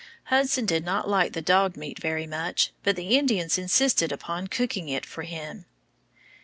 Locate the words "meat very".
1.77-2.25